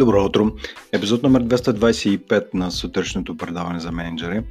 [0.00, 0.50] Добро утро!
[0.92, 4.42] Епизод номер 225 на сутрешното предаване за менеджери.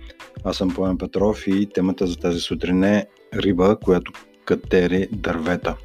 [0.43, 4.11] Аз съм Поем Петров и темата за тази сутрин е риба, която
[4.45, 5.75] катери дървета.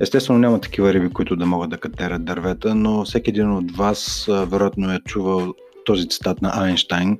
[0.00, 4.26] Естествено няма такива риби, които да могат да катерят дървета, но всеки един от вас
[4.28, 5.54] вероятно е чувал
[5.84, 7.18] този цитат на Айнштайн,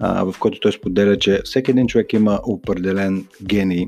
[0.00, 3.86] в който той споделя, че всеки един човек има определен гений,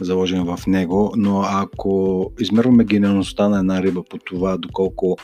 [0.00, 5.16] заложен в него, но ако измерваме гениалността на една риба по това, доколко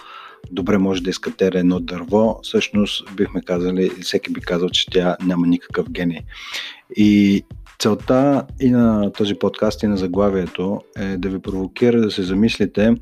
[0.51, 5.47] добре може да изкатера едно дърво, всъщност бихме казали, всеки би казал, че тя няма
[5.47, 6.21] никакъв гений.
[6.97, 7.43] И
[7.79, 12.95] целта и на този подкаст и на заглавието е да ви провокира да се замислите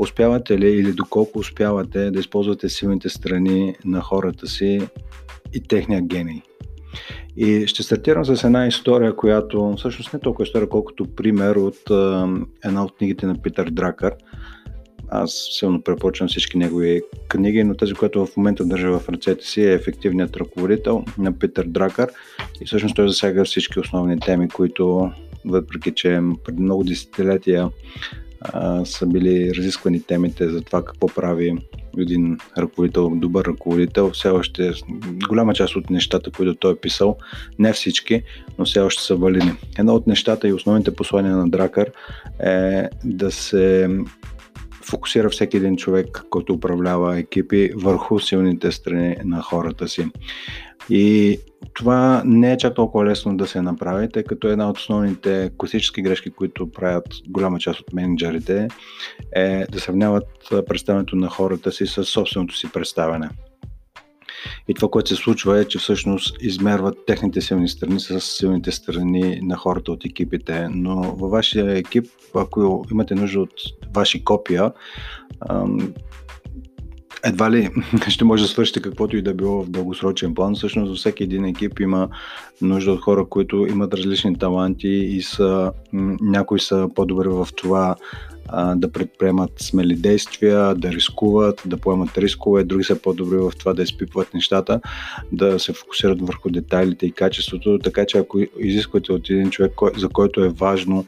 [0.00, 4.80] успявате ли или доколко успявате да използвате силните страни на хората си
[5.52, 6.42] и техния гений.
[7.36, 11.90] И ще стартирам с една история, която всъщност не е толкова история, колкото пример от
[11.90, 12.28] а,
[12.64, 14.14] една от книгите на Питър Дракър.
[15.10, 19.62] Аз силно препоръчвам всички негови книги, но тази, която в момента държа в ръцете си
[19.62, 22.10] е ефективният ръководител на Питър Дракър
[22.60, 25.10] и всъщност той засяга всички основни теми, които
[25.44, 27.70] въпреки, че преди много десетилетия
[28.40, 31.58] а, са били разисквани темите за това какво прави
[31.98, 34.10] един ръководител, добър ръководител.
[34.10, 34.72] Все още
[35.28, 37.16] голяма част от нещата, които той е писал,
[37.58, 38.22] не всички,
[38.58, 39.52] но все още са валидни.
[39.78, 41.92] Едно от нещата и основните послания на Дракър
[42.40, 43.88] е да се
[44.90, 50.06] фокусира всеки един човек, който управлява екипи върху силните страни на хората си.
[50.90, 51.38] И
[51.74, 56.02] това не е чак толкова лесно да се направи, тъй като една от основните класически
[56.02, 58.68] грешки, които правят голяма част от менеджерите,
[59.32, 60.28] е да сравняват
[60.68, 63.28] представянето на хората си с собственото си представяне.
[64.68, 69.40] И това, което се случва е, че всъщност измерват техните силни страни с силните страни
[69.42, 70.68] на хората от екипите.
[70.70, 73.54] Но във вашия екип, ако имате нужда от
[73.94, 74.72] ваши копия,
[77.24, 77.68] едва ли
[78.08, 80.54] ще може да свършите каквото и да било в дългосрочен план.
[80.54, 82.08] Всъщност за всеки един екип има
[82.62, 85.72] нужда от хора, които имат различни таланти и са,
[86.20, 87.96] някои са по-добри в това
[88.76, 93.82] да предприемат смели действия, да рискуват, да поемат рискове, други са по-добри в това да
[93.82, 94.80] изпипват нещата,
[95.32, 100.08] да се фокусират върху детайлите и качеството, така че ако изисквате от един човек, за
[100.08, 101.06] който е важно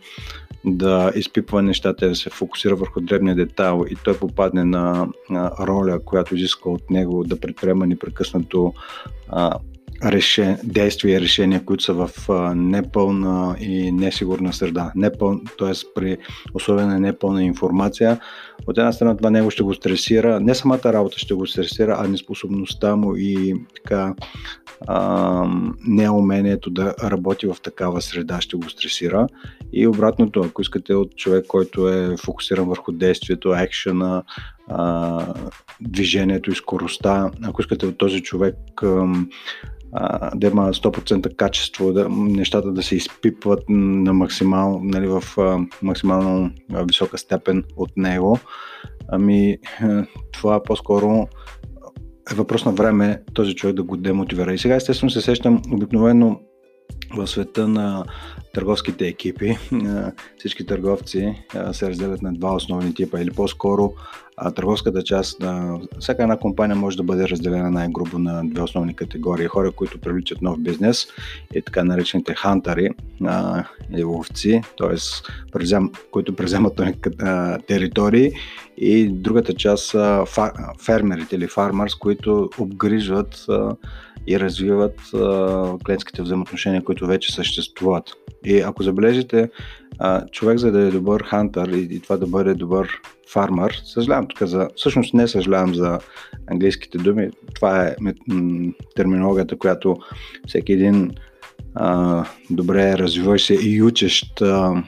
[0.65, 5.09] да изпипва нещата, да се фокусира върху дребния детайл и той попадне на,
[5.61, 8.73] роля, която изисква от него да предприема непрекъснато
[10.05, 12.11] решен, действия и решения, които са в
[12.55, 14.93] непълна и несигурна среда.
[14.97, 15.73] Непъл, т.е.
[15.95, 16.17] при
[16.55, 18.21] условия на непълна информация,
[18.67, 22.09] от една страна това него ще го стресира, не самата работа ще го стресира, а
[22.09, 24.15] неспособността му и така
[24.87, 25.47] а,
[25.87, 29.27] неумението да работи в такава среда ще го стресира.
[29.73, 34.23] И обратното, ако искате от човек, който е фокусиран върху действието, екшена,
[34.69, 35.35] а,
[35.81, 39.07] движението и скоростта, ако искате от този човек а,
[40.35, 46.51] да има 100% качество, да, нещата да се изпипват на максимал, нали, в а, максимално
[46.71, 48.39] висока степен от него.
[49.09, 49.59] Ами,
[50.33, 51.29] това по-скоро
[52.33, 54.55] е въпрос на време този човек да го демотивира.
[54.55, 56.41] И сега естествено се сещам обикновено
[57.17, 58.05] в света на
[58.55, 59.59] търговските екипи.
[60.39, 63.93] Всички търговци се разделят на два основни типа или по-скоро
[64.51, 69.47] търговската част на всяка една компания може да бъде разделена най-грубо на две основни категории.
[69.47, 71.07] Хора, които привличат нов бизнес
[71.55, 72.91] и така наречените хантари
[73.93, 75.77] или ловци, т.е.
[76.11, 76.81] които преземат
[77.67, 78.33] територии
[78.77, 80.25] и другата част са
[80.85, 83.47] фермерите или фармърс, които обгрижват
[84.27, 88.11] и развиват а, клиентските взаимоотношения, които вече съществуват.
[88.45, 89.51] И ако забележите,
[89.99, 93.01] а, човек за да е добър хантър и, и това да бъде добър
[93.33, 95.99] фармър, съжалявам тук за, всъщност не съжалявам за
[96.47, 99.97] английските думи, това е м- терминологията, която
[100.47, 101.11] всеки един
[101.75, 104.83] а, добре развиващ се и учещ а,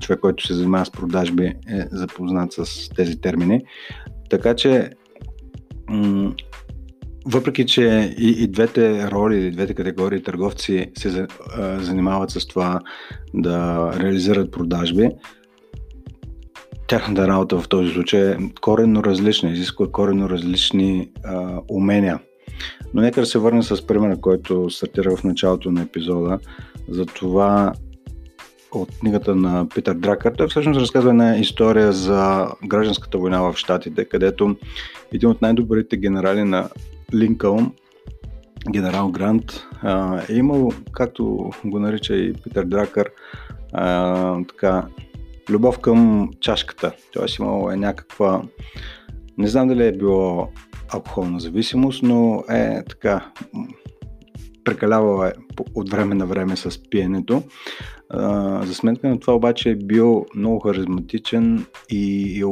[0.00, 3.60] човек, който се занимава с продажби е запознат с тези термини.
[4.30, 4.90] Така че
[7.26, 11.26] въпреки, че и, и двете роли, и двете категории търговци се
[11.56, 12.80] а, занимават с това
[13.34, 15.08] да реализират продажби,
[16.86, 22.18] тяхната работа в този случай е коренно различна, изисква коренно различни а, умения.
[22.94, 26.38] Но нека да се върна с примера, който стартира в началото на епизода,
[26.88, 27.72] за това
[28.72, 30.32] от книгата на Питър Дракър.
[30.36, 34.56] Той всъщност разказва една история за гражданската война в Штатите, където
[35.12, 36.68] един от най-добрите генерали на
[37.14, 37.72] Линкълн,
[38.70, 39.66] генерал Грант,
[40.28, 43.10] е имал, както го нарича и Питър Дракър,
[44.48, 44.86] така,
[45.48, 46.92] любов към чашката.
[47.12, 48.42] Тоест имал е някаква
[49.38, 50.48] Не знам дали е било
[50.88, 53.32] алкохолна зависимост, но е така
[54.70, 55.32] прекалявал е
[55.74, 57.42] от време на време с пиенето.
[58.62, 62.44] За сметка на това обаче е бил много харизматичен и е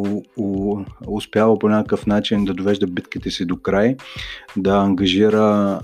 [1.07, 3.97] успявал по някакъв начин да довежда битките си до край,
[4.57, 5.81] да ангажира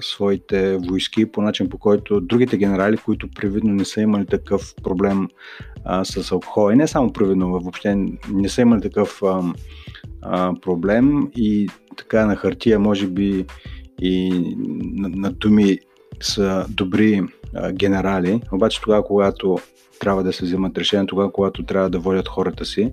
[0.00, 5.28] своите войски по начин по който другите генерали, които привидно не са имали такъв проблем
[6.02, 7.94] с алкохол, и не само привидно, въобще
[8.32, 9.22] не са имали такъв
[10.62, 13.46] проблем и така на хартия може би
[14.00, 14.30] и
[14.96, 15.78] на, на думи
[16.20, 17.22] са добри
[17.54, 19.58] а, генерали, обаче тогава, когато
[20.00, 22.92] трябва да се вземат решения, тогава, когато трябва да водят хората си,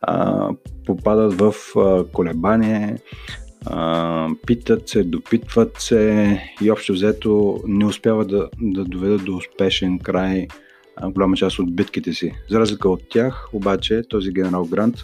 [0.00, 0.48] а,
[0.86, 2.98] попадат в а, колебание,
[3.66, 9.98] а, питат се, допитват се и общо взето не успяват да, да доведат до успешен
[9.98, 10.46] край
[10.96, 12.32] а, голяма част от битките си.
[12.50, 14.96] За разлика от тях, обаче, този генерал Грант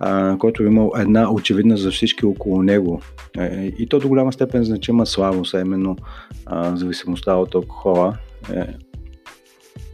[0.00, 3.00] а, който е имал една очевидна за всички около него
[3.38, 5.96] е, и то до голяма степен значима слабост, а именно
[6.46, 8.18] а, зависимостта от алкохола.
[8.54, 8.66] Е,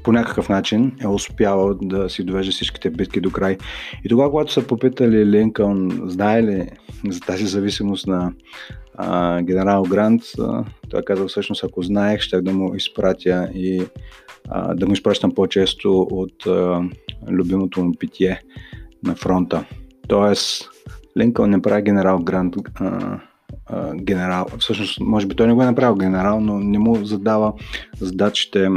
[0.05, 3.59] по някакъв начин е успявал да си довежда всичките битки до край.
[4.05, 6.69] И тогава, когато са попитали Линкълн, знае ли
[7.09, 8.33] за тази зависимост на
[8.95, 13.83] а, генерал Грант, а, той казал всъщност, ако знаех, ще да му изпратя и
[14.49, 16.83] а, да му изпращам по-често от а,
[17.29, 18.41] любимото му питие
[19.03, 19.65] на фронта.
[20.09, 20.71] Тоест,
[21.19, 23.21] Линкълн не прави генерал Грант а,
[23.67, 24.47] а, генерал.
[24.59, 27.53] Всъщност, може би той не го е направил генерал, но не му задава
[28.01, 28.69] задачите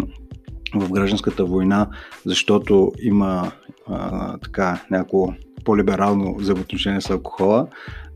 [0.76, 1.88] в гражданската война,
[2.26, 3.52] защото има
[3.88, 5.34] а, така някакво
[5.66, 7.68] по-либерално взаимоотношение с алкохола.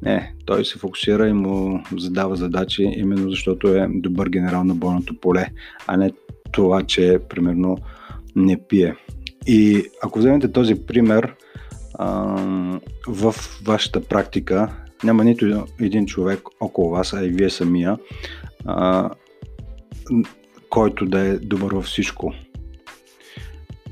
[0.02, 5.20] Не, той се фокусира и му задава задачи, именно защото е добър генерал на бойното
[5.20, 5.48] поле,
[5.88, 6.12] а не
[6.52, 7.78] това, че примерно
[8.36, 8.96] не пие.
[9.48, 11.36] И ако вземете този пример,
[13.08, 14.70] в вашата практика
[15.04, 17.98] няма нито един човек около вас, а и вие самия,
[18.66, 19.10] а,
[20.70, 22.34] който да е добър във всичко.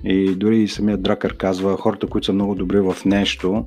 [0.04, 3.66] И дори и самият Дракър казва, хората, които са много добри в нещо,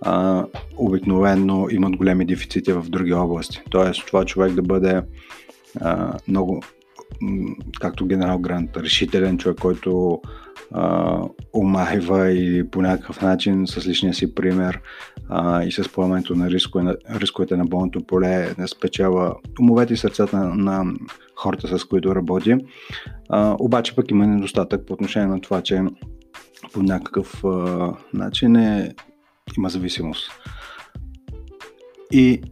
[0.00, 0.46] а,
[0.76, 3.62] обикновено имат големи дефицити в други области.
[3.70, 5.02] Тоест, това човек да бъде
[5.80, 6.62] а, много,
[7.80, 10.20] както генерал Грант, решителен човек, който
[10.72, 11.18] а,
[11.54, 14.80] омайва или по някакъв начин с личния си пример
[15.28, 20.36] а, и с поемането на рискове, рисковете на болното поле да спечава умовете и сърцата
[20.36, 20.92] на, на
[21.36, 22.56] хората, с които работи.
[23.28, 25.82] А, обаче пък има недостатък по отношение на това, че
[26.72, 28.94] по някакъв а, начин е,
[29.58, 30.30] има зависимост.
[32.12, 32.42] И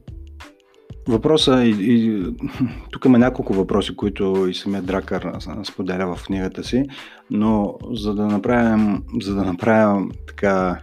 [1.10, 2.24] Въпроса и, и
[2.90, 5.32] тук има няколко въпроси, които и самият Дракър
[5.64, 6.84] споделя в книгата си,
[7.30, 10.80] но за да направим, за да направим така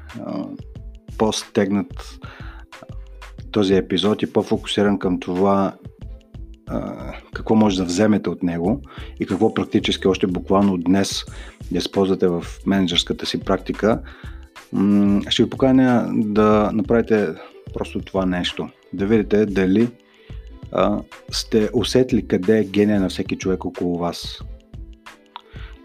[1.17, 2.19] по-стегнат
[3.51, 5.73] този епизод и по-фокусиран към това
[7.33, 8.81] какво може да вземете от него
[9.19, 11.23] и какво практически още буквално днес
[11.71, 14.01] да използвате в менеджерската си практика,
[15.29, 17.27] ще ви поканя да направите
[17.73, 18.69] просто това нещо.
[18.93, 19.89] Да видите дали
[20.71, 20.99] а,
[21.31, 24.39] сте усетили къде е гения на всеки човек около вас.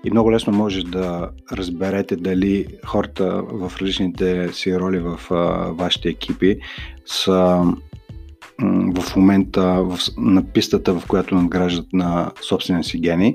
[0.05, 6.09] И много лесно може да разберете дали хората в различните си роли в а, вашите
[6.09, 6.59] екипи
[7.07, 7.65] са
[8.95, 13.35] в момента в, на пистата, в която надграждат на собствения си гений,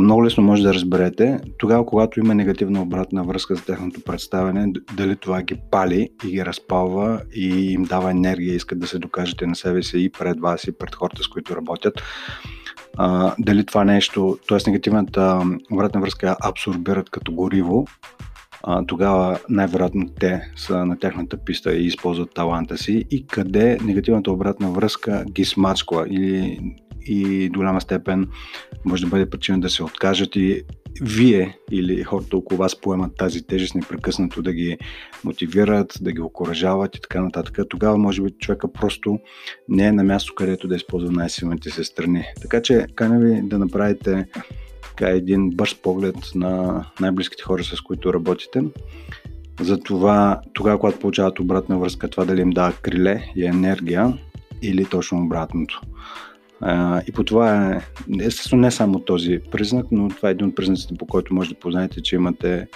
[0.00, 5.16] много лесно може да разберете тогава, когато има негативна обратна връзка за техното представяне, дали
[5.16, 9.56] това ги пали и ги разпалва и им дава енергия, искат да се докажете на
[9.56, 12.02] себе си и пред вас и пред хората, с които работят.
[12.98, 14.58] А, дали това нещо, т.е.
[14.66, 17.86] негативната обратна връзка абсорбират като гориво,
[18.62, 24.30] а, тогава най-вероятно те са на тяхната писта и използват таланта си и къде негативната
[24.30, 26.60] обратна връзка ги смачква или
[27.08, 28.28] и до голяма степен
[28.84, 30.62] може да бъде причина да се откажат и
[31.02, 34.78] вие или хората около вас поемат тази тежест непрекъснато да ги
[35.24, 37.58] мотивират, да ги окоръжават и така нататък.
[37.68, 39.18] Тогава може би човека просто
[39.68, 42.24] не е на място, където да използва най-силните се страни.
[42.42, 44.26] Така че каня ви да направите
[44.82, 48.62] така един бърз поглед на най-близките хора, с които работите.
[49.60, 54.18] Затова тогава, когато получават обратна връзка, това дали им дава криле и енергия
[54.62, 55.80] или точно обратното.
[57.08, 57.80] И по това е,
[58.20, 61.60] естествено не само този признак, но това е един от признаците, по който може да
[61.60, 62.66] познаете, че имате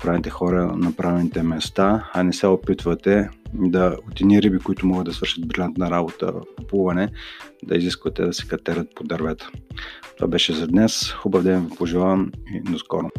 [0.00, 5.04] правите хора на правилните места, а не се опитвате да от едни риби, които могат
[5.04, 7.08] да свършат брилянтна работа по плуване,
[7.62, 9.50] да изисквате да се катерят по дървета.
[10.16, 11.12] Това беше за днес.
[11.12, 13.10] Хубав ден ви пожелавам и до скоро.